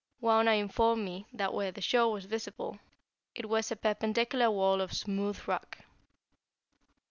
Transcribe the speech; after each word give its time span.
Wauna 0.19 0.59
informed 0.59 1.05
me 1.05 1.27
that 1.31 1.53
where 1.53 1.71
the 1.71 1.79
shore 1.79 2.11
was 2.11 2.25
visible 2.25 2.79
it 3.35 3.47
was 3.47 3.71
a 3.71 3.75
perpendicular 3.75 4.49
wall 4.49 4.81
of 4.81 4.93
smooth 4.93 5.39
rock. 5.47 5.77